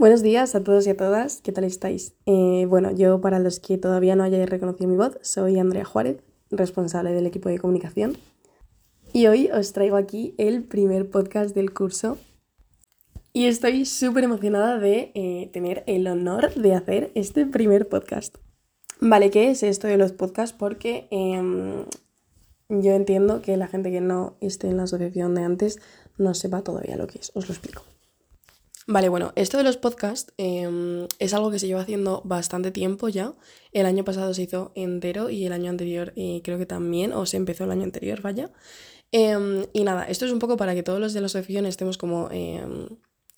[0.00, 2.14] Buenos días a todos y a todas, ¿qué tal estáis?
[2.24, 6.22] Eh, bueno, yo para los que todavía no hayáis reconocido mi voz, soy Andrea Juárez,
[6.50, 8.16] responsable del equipo de comunicación.
[9.12, 12.16] Y hoy os traigo aquí el primer podcast del curso.
[13.34, 18.38] Y estoy súper emocionada de eh, tener el honor de hacer este primer podcast.
[19.02, 20.56] Vale, ¿qué es esto de los podcasts?
[20.58, 21.84] Porque em,
[22.70, 25.78] yo entiendo que la gente que no esté en la asociación de antes
[26.16, 27.32] no sepa todavía lo que es.
[27.34, 27.82] Os lo explico.
[28.92, 33.08] Vale, bueno, esto de los podcasts em, es algo que se lleva haciendo bastante tiempo
[33.08, 33.34] ya.
[33.70, 36.12] El año pasado se hizo entero y el año anterior
[36.42, 38.50] creo que también, o se empezó el año anterior, vaya.
[39.12, 41.98] Em, y nada, esto es un poco para que todos los de la asociación estemos
[41.98, 42.88] como em,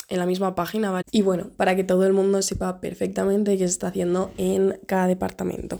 [0.09, 1.05] en la misma página, ¿vale?
[1.12, 5.07] Y bueno, para que todo el mundo sepa perfectamente qué se está haciendo en cada
[5.07, 5.79] departamento.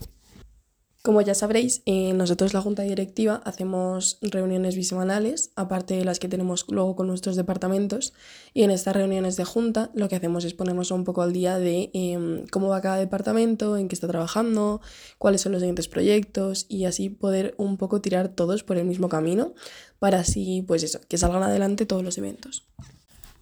[1.03, 6.29] Como ya sabréis, eh, nosotros la junta directiva hacemos reuniones bisemanales, aparte de las que
[6.29, 8.13] tenemos luego con nuestros departamentos,
[8.55, 11.59] y en estas reuniones de junta lo que hacemos es ponernos un poco al día
[11.59, 14.81] de em, cómo va cada departamento, en qué está trabajando,
[15.19, 19.09] cuáles son los siguientes proyectos y así poder un poco tirar todos por el mismo
[19.09, 19.55] camino
[19.99, 22.65] para así, pues eso, que salgan adelante todos los eventos.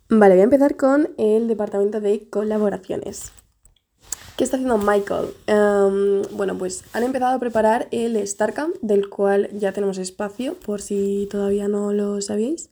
[0.09, 3.33] Vale, voy a empezar con el departamento de colaboraciones.
[4.41, 5.35] ¿Qué está haciendo Michael?
[5.47, 10.81] Em, bueno, pues han empezado a preparar el StarCamp, del cual ya tenemos espacio, por
[10.81, 12.71] si todavía no lo sabíais.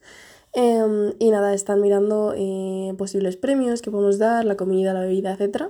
[0.53, 5.31] Em, y nada, están mirando eh, posibles premios que podemos dar, la comida, la bebida,
[5.31, 5.65] etc.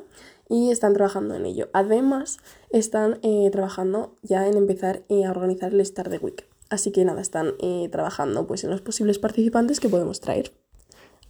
[0.47, 1.67] Y están trabajando en ello.
[1.73, 2.37] Además,
[2.69, 6.47] están eh, trabajando ya en empezar eh, a organizar el Star the Week.
[6.69, 7.55] Así que nada, están
[7.91, 10.53] trabajando pues, en los posibles participantes que podemos traer.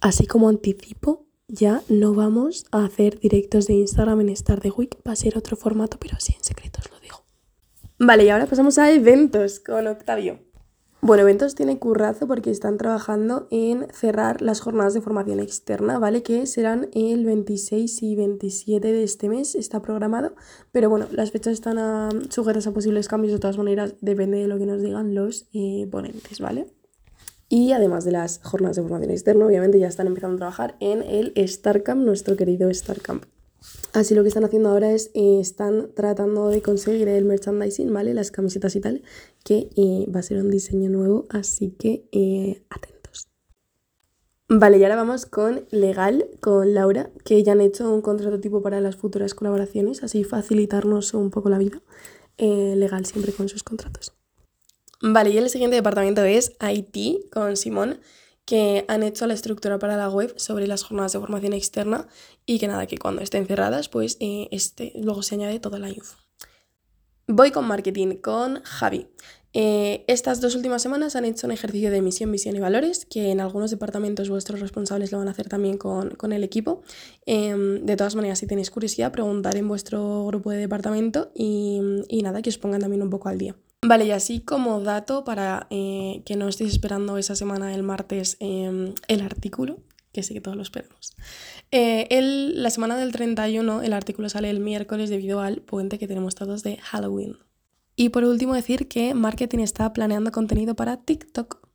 [0.00, 4.96] Así como anticipo, ya no vamos a hacer directos de Instagram en Star the Week,
[5.06, 7.24] va a ser otro formato, pero así en secreto os lo digo.
[7.98, 10.38] Vale, y ahora pasamos a eventos con Octavio.
[11.02, 16.22] Bueno, eventos tiene currazo porque están trabajando en cerrar las jornadas de formación externa, ¿vale?
[16.22, 20.34] Que serán el 26 y 27 de este mes, está programado.
[20.72, 24.46] Pero bueno, las fechas están ah, sujetas a posibles cambios, de todas maneras, depende de
[24.46, 26.66] lo que nos digan los eh, ponentes, ¿vale?
[27.52, 31.02] Y además de las jornadas de formación externa, obviamente ya están empezando a trabajar en
[31.02, 33.24] el StarCamp, nuestro querido StarCamp.
[33.92, 38.14] Así lo que están haciendo ahora es, eh, están tratando de conseguir el merchandising, ¿vale?
[38.14, 39.02] Las camisetas y tal,
[39.44, 43.28] que eh, va a ser un diseño nuevo, así que eh, atentos.
[44.48, 48.62] Vale, y ahora vamos con Legal, con Laura, que ya han hecho un contrato tipo
[48.62, 51.82] para las futuras colaboraciones, así facilitarnos un poco la vida.
[52.38, 54.19] legal siempre con sus contratos.
[55.02, 58.00] Vale, y el siguiente departamento es IT con Simón,
[58.44, 62.06] que han hecho la estructura para la web sobre las jornadas de formación externa
[62.44, 65.88] y que nada, que cuando estén cerradas, pues eh, este, luego se añade toda la
[65.88, 66.18] info.
[67.28, 69.06] Voy con marketing, con Javi.
[69.52, 73.30] Eh, estas dos últimas semanas han hecho un ejercicio de misión, visión y valores, que
[73.30, 76.82] en algunos departamentos vuestros responsables lo van a hacer también con, el equipo.
[77.24, 82.22] Em, de todas maneras, si tenéis curiosidad, preguntar en vuestro grupo de departamento y, y
[82.22, 83.56] nada, que os pongan también un poco al día.
[83.82, 88.36] Vale, y así como dato para eh, que no estéis esperando esa semana el martes
[88.38, 89.78] em, el artículo,
[90.12, 91.16] que sí que todos lo esperamos.
[91.70, 96.06] Eh, el, la semana del 31 el artículo sale el miércoles debido al puente que
[96.06, 97.38] tenemos todos de Halloween.
[97.96, 101.66] Y por último decir que marketing está planeando contenido para TikTok.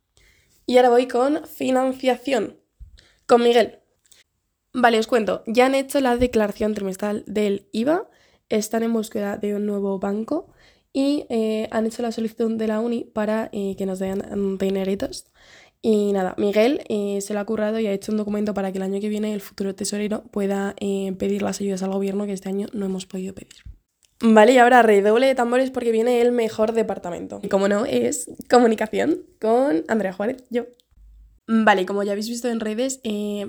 [0.64, 2.56] Y ahora voy con financiación.
[3.26, 3.80] Con Miguel.
[4.72, 5.42] Vale, os cuento.
[5.46, 8.08] Ya han hecho la declaración trimestral del IVA.
[8.48, 10.52] Están en búsqueda de un nuevo banco
[10.96, 14.56] y eh, han hecho la solicitud de la uni para eh, que nos den mm,
[14.56, 15.26] dineritos.
[15.82, 18.78] Y nada, Miguel eh, se lo ha currado y ha hecho un documento para que
[18.78, 20.74] el año que viene el futuro tesorero pueda
[21.18, 23.56] pedir las ayudas al gobierno que este año no hemos podido pedir.
[24.22, 27.40] Vale, y ahora redoble de tambores porque viene el mejor departamento.
[27.42, 30.64] Y como no, es comunicación con Andrea Juárez, yo.
[31.46, 33.00] Vale, como ya habéis visto en redes,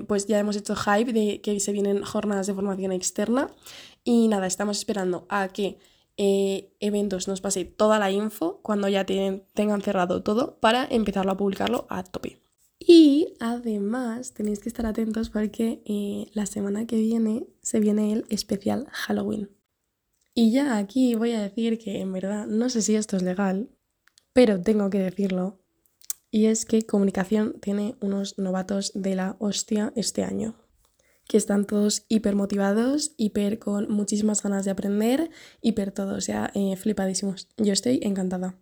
[0.06, 3.48] pues ya hemos hecho hype de que se vienen jornadas de formación externa.
[4.04, 5.78] Y nada, estamos esperando a que
[6.20, 11.36] eh, eventos nos pase toda la info cuando ya tengan cerrado todo para empezarlo a
[11.36, 12.42] publicarlo a tope.
[12.80, 18.26] Y además tenéis que estar atentos porque eh, la semana que viene se viene el
[18.30, 19.50] especial Halloween.
[20.34, 23.70] Y ya aquí voy a decir que en verdad no sé si esto es legal,
[24.32, 25.60] pero tengo que decirlo.
[26.30, 30.56] Y es que comunicación tiene unos novatos de la hostia este año
[31.28, 35.30] que están todos hiper motivados, hiper con muchísimas ganas de aprender,
[35.60, 37.48] hiper todo, o sea, eh, flipadísimos.
[37.58, 38.56] Yo estoy encantada.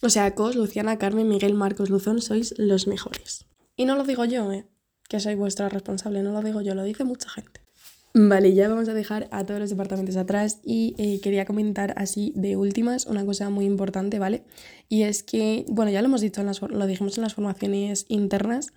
[0.00, 3.46] O sea, Cos, Luciana, Carmen, Miguel, Marcos, Luzón, sois los mejores.
[3.76, 4.66] Y no lo digo yo, ¿eh?
[5.08, 7.60] que soy vuestra responsable, no lo digo yo, lo dice mucha gente.
[8.14, 12.32] Vale, ya vamos a dejar a todos los departamentos atrás y eh, quería comentar así
[12.34, 14.44] de últimas una cosa muy importante, ¿vale?
[14.88, 18.06] Y es que, bueno, ya lo hemos dicho, en las, lo dijimos en las formaciones
[18.08, 18.72] internas,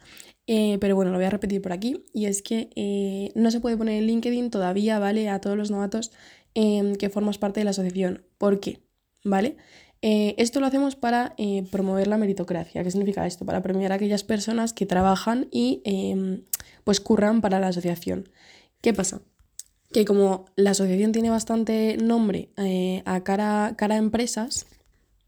[0.47, 3.61] eh, pero bueno, lo voy a repetir por aquí, y es que eh, no se
[3.61, 5.29] puede poner en LinkedIn todavía, ¿vale?
[5.29, 6.11] A todos los novatos
[6.53, 8.25] que formas parte de la asociación.
[8.37, 8.81] ¿Por qué?
[9.23, 9.55] ¿Vale?
[10.01, 11.35] esto lo hacemos para
[11.71, 12.83] promover la meritocracia.
[12.83, 13.45] ¿Qué significa esto?
[13.45, 15.81] Para premiar a aquellas personas que trabajan y
[16.83, 18.27] pues curran para la asociación.
[18.81, 19.21] ¿Qué pasa?
[19.91, 24.65] Que como la asociación tiene bastante nombre eh, a cara, cara a empresas,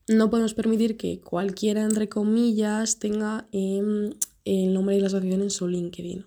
[0.07, 4.11] no podemos permitir que cualquiera, entre comillas, tenga em,
[4.45, 6.25] el nombre de la asociación en su LinkedIn.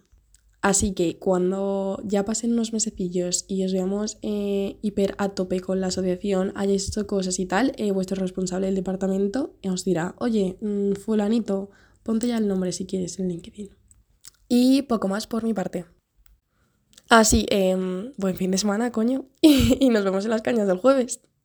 [0.62, 5.80] Así que cuando ya pasen unos mesecillos y os veamos eh, hiper a tope con
[5.80, 10.58] la asociación, hayáis hecho cosas y tal, eh, vuestro responsable del departamento os dirá, oye,
[10.60, 11.70] mm, fulanito,
[12.02, 13.70] ponte ya el nombre si quieres en LinkedIn.
[14.48, 15.84] Y poco más por mi parte.
[17.08, 19.26] Ah, sí, em, buen fin de semana, coño.
[19.42, 21.20] y nos vemos en las cañas del jueves.